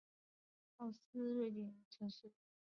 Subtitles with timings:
[0.77, 2.31] 奥胡斯是瑞典的一座城市。